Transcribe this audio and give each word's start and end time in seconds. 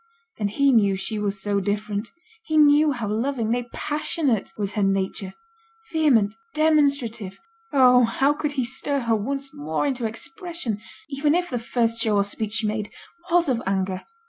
And 0.39 0.49
he 0.49 0.71
knew 0.71 0.95
she 0.95 1.19
was 1.19 1.39
so 1.39 1.59
different; 1.59 2.07
he 2.45 2.57
knew 2.57 2.91
how 2.91 3.07
loving, 3.07 3.51
nay, 3.51 3.67
passionate, 3.71 4.51
was 4.57 4.71
her 4.71 4.81
nature 4.81 5.35
vehement, 5.91 6.33
demonstrative 6.55 7.37
oh! 7.71 8.05
how 8.05 8.33
could 8.33 8.53
he 8.53 8.65
stir 8.65 9.01
her 9.01 9.15
once 9.15 9.53
more 9.53 9.85
into 9.85 10.07
expression, 10.07 10.81
even 11.07 11.35
if 11.35 11.51
the 11.51 11.59
first 11.59 12.01
show 12.01 12.15
or 12.15 12.23
speech 12.23 12.53
she 12.53 12.67
made 12.67 12.89
was 13.29 13.47
of 13.47 13.61
anger? 13.67 14.03